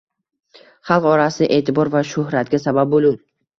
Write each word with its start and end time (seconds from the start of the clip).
Xalq 0.91 1.09
orasida 1.09 1.59
e’tibor 1.59 1.93
va 1.99 2.03
shuhratga 2.15 2.65
sabab 2.67 2.93
bo’lur 2.97 3.23